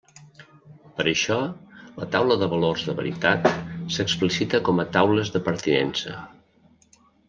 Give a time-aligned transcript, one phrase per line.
[0.99, 1.37] Per això,
[1.99, 3.47] la taula de valors de veritat
[3.99, 6.21] s'explicita com a taules de pertinença.